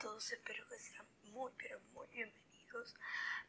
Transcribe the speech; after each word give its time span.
todos, 0.00 0.32
espero 0.32 0.66
que 0.66 0.78
sean 0.78 1.06
muy 1.24 1.52
pero 1.58 1.78
muy 1.92 2.06
bienvenidos 2.08 2.94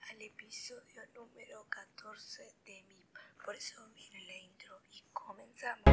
al 0.09 0.21
episodio 0.21 1.01
número 1.15 1.65
14 1.69 2.43
de 2.65 2.83
MIP. 2.83 3.15
Por 3.45 3.55
eso 3.55 3.87
viene 3.95 4.19
la 4.25 4.35
intro 4.35 4.81
y 4.91 5.01
comenzamos. 5.13 5.85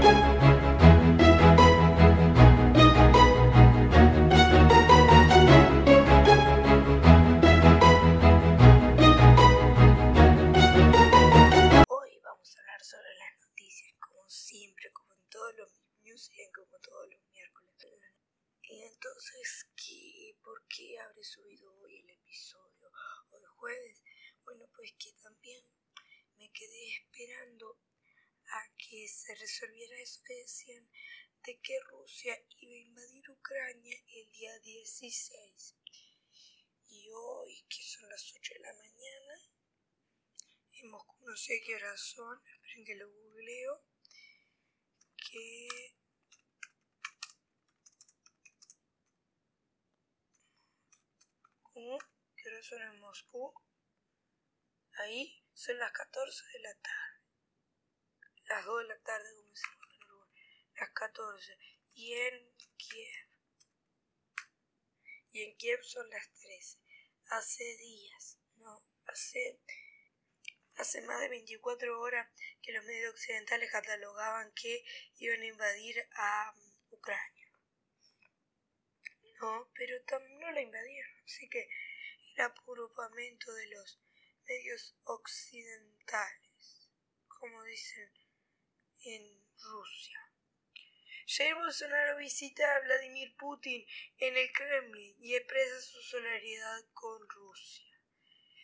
Hoy 11.88 12.18
vamos 12.24 12.56
a 12.56 12.60
hablar 12.60 12.82
sobre 12.82 13.14
las 13.14 13.48
noticias, 13.48 13.94
como 14.00 14.28
siempre, 14.28 14.90
como 14.92 15.14
en 15.14 15.22
todos 15.30 15.54
los 15.54 15.70
news 16.02 16.30
y 16.32 16.50
como 16.50 16.76
todos 16.80 17.08
los 17.08 17.20
miércoles. 17.30 17.68
Y 18.70 18.82
entonces, 18.82 19.66
¿qué, 19.74 20.36
¿por 20.42 20.66
qué 20.68 20.98
habré 20.98 21.24
subido 21.24 21.74
hoy 21.80 22.00
el 22.00 22.10
episodio 22.10 22.92
o 23.30 23.38
el 23.38 23.46
jueves? 23.46 24.02
Bueno, 24.44 24.68
pues 24.76 24.92
que 24.98 25.12
también 25.22 25.64
me 26.36 26.50
quedé 26.52 26.88
esperando 26.96 27.78
a 28.50 28.60
que 28.76 29.08
se 29.08 29.34
resolviera 29.34 29.98
eso 30.00 30.22
que 30.24 30.34
decían 30.34 30.86
de 31.46 31.58
que 31.60 31.80
Rusia 31.80 32.38
iba 32.58 32.74
a 32.74 32.88
invadir 32.88 33.30
Ucrania 33.30 33.96
el 34.08 34.30
día 34.32 34.58
16. 34.58 35.74
Y 36.90 37.08
hoy, 37.10 37.64
que 37.68 37.82
son 37.82 38.08
las 38.10 38.32
8 38.34 38.54
de 38.54 38.60
la 38.60 38.74
mañana, 38.74 39.48
Moscú 40.84 41.16
no 41.24 41.36
sé 41.36 41.60
qué 41.64 41.74
hora 41.74 41.96
son, 41.96 42.40
esperen 42.46 42.84
que 42.84 42.94
lo 42.94 43.10
googleo, 43.10 43.82
que 45.16 45.97
¿Qué 52.58 52.62
hora 52.62 52.70
son 52.70 52.94
en 52.94 53.00
Moscú? 53.00 53.54
Ahí 54.94 55.44
son 55.54 55.78
las 55.78 55.92
14 55.92 56.44
de 56.54 56.58
la 56.58 56.74
tarde. 56.74 57.22
Las 58.48 58.64
2 58.64 58.82
de 58.82 58.88
la 58.88 58.98
tarde, 58.98 59.28
como 59.36 59.50
decimos 59.50 59.86
en 59.92 60.02
Uruguay. 60.02 60.30
Las 60.74 60.90
14. 60.90 61.58
Y 61.94 62.14
en 62.14 62.56
Kiev. 62.76 63.28
Y 65.30 65.42
en 65.44 65.56
Kiev 65.56 65.84
son 65.84 66.10
las 66.10 66.28
13. 66.32 66.78
Hace 67.26 67.62
días, 67.76 68.40
no, 68.56 68.84
hace, 69.06 69.60
hace 70.74 71.02
más 71.02 71.20
de 71.20 71.28
24 71.28 72.00
horas 72.00 72.28
que 72.60 72.72
los 72.72 72.84
medios 72.86 73.12
occidentales 73.12 73.70
catalogaban 73.70 74.52
que 74.54 74.84
iban 75.18 75.42
a 75.42 75.46
invadir 75.46 76.08
a 76.16 76.52
Ucrania. 76.90 77.52
No, 79.40 79.70
pero 79.76 79.96
no 80.40 80.50
la 80.50 80.60
invadieron, 80.60 81.22
así 81.24 81.48
que 81.48 81.68
pamento 82.94 83.52
de 83.52 83.66
los 83.68 84.00
medios 84.46 84.96
occidentales, 85.04 86.88
como 87.26 87.64
dicen 87.64 88.10
en 89.04 89.44
Rusia. 89.58 90.18
Jair 91.26 91.54
Bolsonaro 91.56 92.16
visita 92.16 92.64
a 92.74 92.80
Vladimir 92.80 93.36
Putin 93.36 93.84
en 94.18 94.36
el 94.36 94.50
Kremlin 94.52 95.16
y 95.20 95.34
expresa 95.34 95.80
su 95.80 96.00
solidaridad 96.02 96.84
con 96.94 97.28
Rusia. 97.28 98.00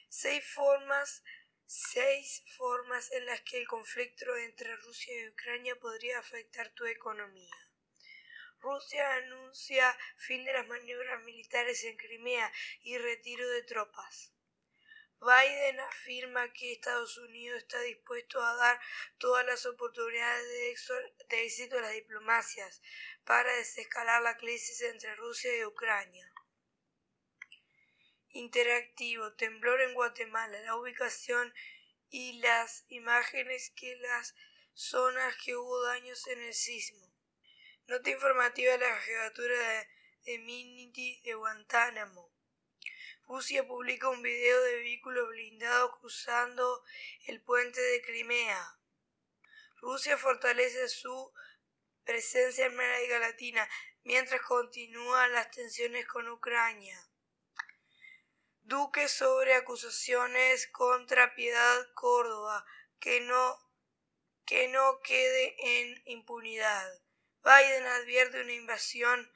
Seis 0.09 0.45
formas, 0.55 1.23
seis 1.67 2.43
formas 2.57 3.11
en 3.13 3.27
las 3.27 3.43
que 3.43 3.59
el 3.59 3.67
conflicto 3.67 4.35
entre 4.37 4.77
Rusia 4.77 5.13
y 5.21 5.29
Ucrania 5.29 5.77
podría 5.77 6.21
afectar 6.21 6.73
tu 6.75 6.87
economía. 6.87 7.55
Rusia 8.65 9.17
anuncia 9.17 9.95
fin 10.17 10.43
de 10.43 10.55
las 10.55 10.67
maniobras 10.67 11.23
militares 11.23 11.85
en 11.85 11.99
Crimea 11.99 12.51
y 12.81 12.97
retiro 12.97 13.47
de 13.51 13.63
tropas. 13.63 14.33
Biden 15.21 15.81
afirma 15.81 16.51
que 16.51 16.73
Estados 16.73 17.19
Unidos 17.19 17.59
está 17.59 17.79
dispuesto 17.83 18.43
a 18.43 18.55
dar 18.55 18.81
todas 19.19 19.45
las 19.45 19.67
oportunidades 19.67 20.49
de, 21.29 21.45
éxito 21.45 21.77
a 21.77 21.83
las 21.83 21.93
diplomacias 21.93 22.81
para 23.25 23.55
desescalar 23.55 24.23
la 24.23 24.39
crisis 24.39 24.81
entre 24.81 25.15
Rusia 25.15 25.55
y 25.59 25.67
Ucrania. 25.67 26.33
Interactivo, 28.31 29.35
temblor 29.35 29.83
en 29.83 29.93
Guatemala, 29.93 30.59
la 30.63 30.77
ubicación 30.77 31.53
y 32.09 32.41
las 32.41 32.85
imágenes 32.89 33.73
que 33.77 33.95
las 33.97 34.35
zonas 34.73 35.37
que 35.45 35.55
hubo 35.55 35.83
daños 35.83 36.27
en 36.29 36.41
el 36.41 36.55
sismo. 36.55 37.14
Nota 37.87 38.09
informativa 38.09 38.73
de 38.73 38.79
la 38.79 38.99
jefatura 38.99 39.59
de, 40.25 40.39
de 40.39 41.21
de 41.23 41.35
Guantánamo. 41.35 42.33
Rusia 43.27 43.67
publica 43.67 44.09
un 44.09 44.23
video 44.23 44.63
de 44.63 44.77
vehículos 44.77 45.29
blindados 45.29 45.99
cruzando 45.99 46.83
el 47.27 47.43
puente 47.43 47.83
de 47.83 48.01
Crimea. 48.01 48.79
Rusia 49.83 50.17
fortalece 50.17 50.89
su 50.89 51.31
presencia 52.05 52.65
en 52.65 52.73
América 52.73 53.19
Latina 53.19 53.69
mientras 54.03 54.41
continúan 54.41 55.35
las 55.35 55.51
tensiones 55.51 56.07
con 56.07 56.27
Ucrania. 56.31 56.99
Duque 58.63 59.09
sobre 59.09 59.57
acusaciones 59.57 60.69
contra 60.69 61.35
Piedad 61.35 61.93
Córdoba 61.93 62.65
que 62.99 63.21
no 63.21 63.59
que 64.47 64.69
no 64.69 65.01
quede 65.01 65.55
en 65.59 66.03
impunidad. 66.07 67.04
Biden 67.45 67.87
advierte 67.87 68.41
una 68.41 68.53
invasión 68.53 69.31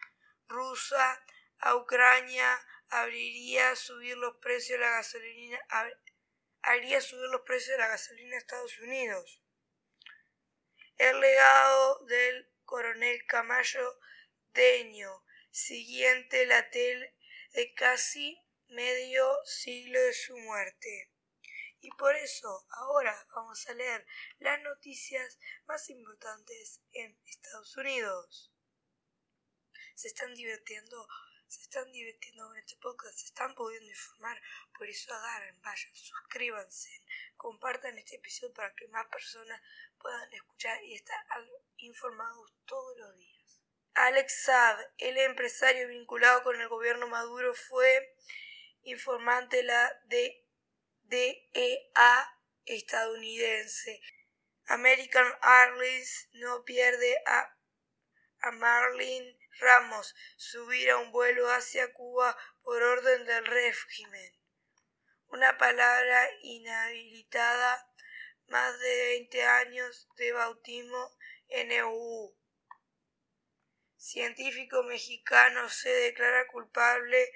rusa 0.46 1.24
a 1.58 1.76
Ucrania 1.76 2.58
abriría 2.88 3.76
subir 3.76 4.16
los 4.16 4.36
precios 4.38 4.80
la 4.80 4.88
gasolina 4.88 5.58
haría 6.62 7.00
subir 7.02 7.28
los 7.30 7.42
precios 7.42 7.76
de 7.76 7.78
la 7.78 7.88
gasolina 7.88 8.36
a 8.36 8.38
Estados 8.38 8.78
Unidos. 8.78 9.42
El 10.96 11.20
legado 11.20 12.04
del 12.06 12.50
coronel 12.64 13.24
Camayo 13.26 14.00
Deño, 14.54 15.24
siguiente 15.50 16.46
la 16.46 16.70
tel 16.70 17.14
de 17.52 17.74
casi 17.74 18.42
medio 18.68 19.38
siglo 19.44 20.00
de 20.00 20.14
su 20.14 20.36
muerte. 20.38 21.12
Y 21.80 21.90
por 21.92 22.14
eso 22.16 22.66
ahora 22.70 23.26
vamos 23.34 23.66
a 23.68 23.74
leer 23.74 24.04
las 24.38 24.60
noticias 24.62 25.38
más 25.66 25.88
importantes 25.90 26.80
en 26.92 27.16
Estados 27.26 27.76
Unidos. 27.76 28.52
¿Se 29.94 30.08
están 30.08 30.34
divirtiendo? 30.34 31.08
¿Se 31.46 31.62
están 31.62 31.90
divirtiendo 31.92 32.46
con 32.46 32.58
este 32.58 32.76
podcast? 32.76 33.18
¿Se 33.18 33.26
están 33.26 33.54
pudiendo 33.54 33.88
informar? 33.88 34.40
Por 34.76 34.88
eso 34.88 35.14
agarren, 35.14 35.60
vayan, 35.62 35.94
suscríbanse, 35.94 37.02
compartan 37.36 37.96
este 37.96 38.16
episodio 38.16 38.52
para 38.54 38.74
que 38.74 38.88
más 38.88 39.06
personas 39.06 39.60
puedan 39.98 40.32
escuchar 40.32 40.82
y 40.84 40.94
estar 40.94 41.24
informados 41.78 42.52
todos 42.66 42.98
los 42.98 43.16
días. 43.16 43.38
Alex 43.94 44.44
Saab, 44.44 44.78
el 44.98 45.16
empresario 45.18 45.88
vinculado 45.88 46.42
con 46.42 46.60
el 46.60 46.68
gobierno 46.68 47.08
Maduro, 47.08 47.54
fue 47.54 48.14
informante 48.82 49.62
la 49.62 49.92
de 50.04 50.47
DEA 51.08 52.38
estadounidense. 52.66 54.00
American 54.66 55.26
Airlines 55.42 56.28
no 56.32 56.64
pierde 56.64 57.16
a, 57.26 57.56
a 58.40 58.50
Marlene 58.52 59.38
Ramos 59.58 60.14
subir 60.36 60.90
a 60.90 60.98
un 60.98 61.10
vuelo 61.10 61.48
hacia 61.50 61.92
Cuba 61.94 62.36
por 62.62 62.82
orden 62.82 63.24
del 63.24 63.46
régimen. 63.46 64.34
Una 65.28 65.58
palabra 65.58 66.30
inhabilitada, 66.42 67.90
más 68.46 68.78
de 68.78 68.96
20 68.96 69.42
años 69.42 70.08
de 70.16 70.32
bautismo 70.32 71.18
en 71.48 71.72
EU. 71.72 72.36
Científico 73.96 74.82
mexicano 74.84 75.68
se 75.68 75.88
declara 75.88 76.46
culpable 76.48 77.32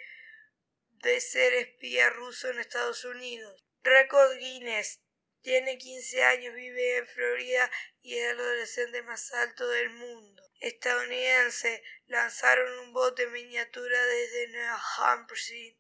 de 1.02 1.20
ser 1.20 1.52
espía 1.54 2.10
ruso 2.10 2.48
en 2.50 2.60
Estados 2.60 3.04
Unidos. 3.04 3.64
Record 3.82 4.38
Guinness. 4.38 5.00
Tiene 5.42 5.76
15 5.76 6.22
años, 6.22 6.54
vive 6.54 6.98
en 6.98 7.06
Florida 7.08 7.68
y 8.00 8.16
es 8.16 8.30
el 8.30 8.38
adolescente 8.38 9.02
más 9.02 9.32
alto 9.32 9.68
del 9.68 9.90
mundo. 9.90 10.40
Estadounidense 10.60 11.82
lanzaron 12.06 12.78
un 12.78 12.92
bote 12.92 13.26
miniatura 13.26 14.06
desde 14.06 14.48
New 14.48 14.76
Hampshire 14.98 15.76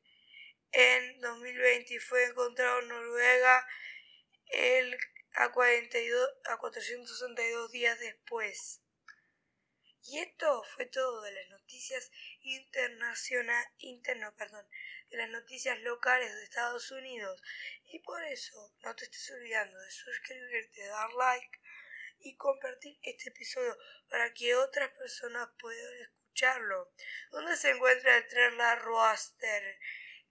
en 0.72 1.20
2020 1.20 1.94
y 1.94 1.98
fue 2.00 2.24
encontrado 2.24 2.80
en 2.80 2.88
Noruega 2.88 3.64
el, 4.46 4.98
a, 5.34 5.52
42, 5.52 6.28
a 6.46 6.56
462 6.56 7.70
días 7.70 8.00
después. 8.00 8.81
Y 10.04 10.18
esto 10.18 10.64
fue 10.74 10.86
todo 10.86 11.22
de 11.22 11.32
las 11.32 11.48
noticias 11.48 12.10
perdón, 14.36 14.68
de 15.10 15.16
las 15.16 15.30
noticias 15.30 15.78
locales 15.80 16.34
de 16.34 16.44
Estados 16.44 16.90
Unidos. 16.90 17.42
Y 17.84 18.00
por 18.00 18.22
eso 18.24 18.74
no 18.80 18.94
te 18.96 19.04
estés 19.04 19.30
olvidando 19.30 19.78
de 19.78 19.90
suscribirte, 19.90 20.86
dar 20.86 21.12
like 21.12 21.60
y 22.20 22.36
compartir 22.36 22.98
este 23.02 23.30
episodio 23.30 23.76
para 24.08 24.32
que 24.32 24.54
otras 24.54 24.90
personas 24.90 25.48
puedan 25.58 25.94
escuchar 25.94 26.22
escucharlo. 26.32 26.90
¿Dónde 27.30 27.56
se 27.56 27.70
encuentra 27.70 28.16
el 28.16 28.26
tren 28.26 28.56
La 28.56 28.76
Roaster 28.76 29.78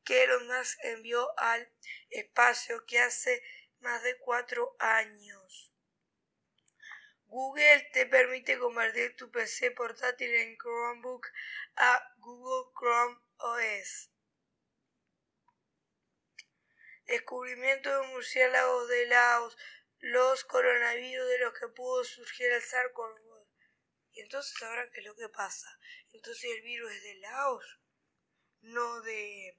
que 0.04 0.24
Elon 0.24 0.48
Musk 0.48 0.80
envió 0.84 1.28
al 1.38 1.70
espacio 2.10 2.84
que 2.86 3.00
hace 3.00 3.44
más 3.80 4.02
de 4.02 4.18
cuatro 4.18 4.76
años? 4.80 5.61
Google 7.32 7.90
te 7.94 8.06
permite 8.08 8.60
convertir 8.60 9.16
tu 9.16 9.32
PC 9.32 9.72
portátil 9.72 10.36
en 10.36 10.58
Chromebook 10.58 11.28
a 11.78 12.14
Google 12.18 12.74
Chrome 12.78 13.22
OS. 13.38 14.12
Descubrimiento 17.06 17.90
de 17.90 18.08
murciélagos 18.08 18.90
de 18.90 19.06
Laos, 19.06 19.58
los 20.00 20.44
coronavirus 20.44 21.26
de 21.30 21.40
los 21.40 21.54
que 21.58 21.70
pudo 21.70 22.04
surgir 22.04 22.52
el 22.52 22.62
sars 22.62 22.92
Y 24.12 24.20
entonces 24.20 24.62
ahora 24.64 24.90
qué 24.92 25.00
es 25.00 25.06
lo 25.06 25.16
que 25.16 25.30
pasa. 25.30 25.80
Entonces 26.12 26.52
el 26.54 26.62
virus 26.64 26.92
es 26.92 27.02
de 27.02 27.16
Laos, 27.16 27.80
no 28.60 29.00
de 29.04 29.58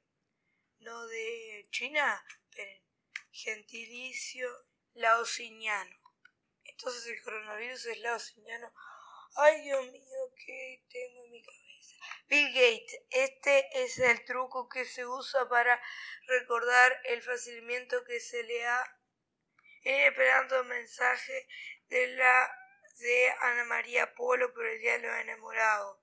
no 0.80 1.06
de 1.06 1.66
China, 1.70 2.22
Esperen. 2.50 2.82
gentilicio 3.30 4.66
laosiniano. 4.92 6.01
Entonces 6.84 7.12
el 7.12 7.22
coronavirus 7.22 7.86
es 7.86 7.98
laosiniano. 8.00 8.74
Ay, 9.36 9.60
Dios 9.60 9.86
mío, 9.92 10.34
¿qué 10.44 10.82
tengo 10.90 11.24
en 11.26 11.30
mi 11.30 11.40
cabeza? 11.40 11.94
Bill 12.26 12.48
Gates, 12.48 13.00
este 13.10 13.84
es 13.84 14.00
el 14.00 14.24
truco 14.24 14.68
que 14.68 14.84
se 14.84 15.06
usa 15.06 15.48
para 15.48 15.80
recordar 16.26 17.00
el 17.04 17.22
facilimiento 17.22 18.02
que 18.02 18.18
se 18.18 18.42
le 18.42 18.66
ha 18.66 18.98
esperando 19.84 20.62
el 20.62 20.66
mensaje 20.66 21.46
de 21.86 22.16
la 22.16 22.50
de 22.98 23.30
Ana 23.42 23.64
María 23.66 24.12
Polo 24.16 24.52
por 24.52 24.66
el 24.66 24.80
día 24.80 24.98
de 24.98 25.06
los 25.06 25.16
enamorados. 25.18 26.00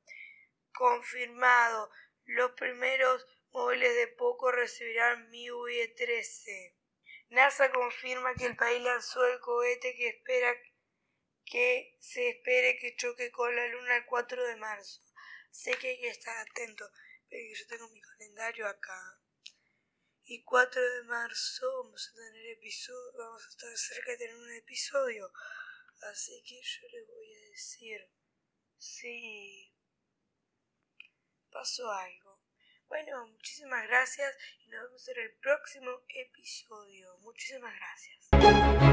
Confirmado. 0.71 1.91
Los 2.23 2.51
primeros 2.51 3.27
móviles 3.51 3.93
de 3.95 4.07
poco 4.07 4.49
recibirán 4.49 5.29
MIUI 5.29 5.93
13. 5.93 6.79
NASA 7.31 7.69
confirma 7.71 8.33
que 8.33 8.45
el 8.45 8.55
país 8.55 8.81
lanzó 8.81 9.23
el 9.25 9.39
cohete 9.39 9.93
que 9.95 10.07
espera 10.09 10.55
que 11.49 11.97
se 11.99 12.29
espere 12.29 12.77
que 12.77 12.95
choque 12.95 13.31
con 13.31 13.53
la 13.55 13.67
luna 13.67 13.97
el 13.97 14.05
4 14.05 14.45
de 14.45 14.55
marzo. 14.57 15.01
Sé 15.51 15.75
que 15.77 15.89
hay 15.89 15.99
que 15.99 16.09
estar 16.09 16.37
atento, 16.37 16.89
pero 17.27 17.43
yo 17.55 17.67
tengo 17.67 17.89
mi 17.89 17.99
calendario 18.01 18.67
acá. 18.67 19.19
Y 20.25 20.43
4 20.43 20.81
de 20.81 21.03
marzo 21.03 21.83
vamos 21.83 22.07
a 22.07 22.15
tener 22.17 22.45
episodio, 22.51 23.13
vamos 23.17 23.43
a 23.43 23.49
estar 23.49 23.77
cerca 23.77 24.11
de 24.11 24.17
tener 24.17 24.35
un 24.35 24.51
episodio. 24.51 25.31
Así 26.03 26.41
que 26.45 26.61
yo 26.61 26.87
les 26.87 27.07
voy 27.07 27.33
a 27.33 27.49
decir 27.49 28.11
si 28.77 29.73
pasó 31.51 31.91
algo. 31.91 32.39
Bueno, 32.87 33.27
muchísimas 33.27 33.87
gracias 33.87 34.35
y 34.59 34.67
nos 34.67 34.83
vemos 34.83 35.07
en 35.09 35.19
el 35.19 35.33
próximo 35.37 36.03
episodio. 36.09 37.17
Muchísimas 37.19 37.73
gracias. 37.75 38.88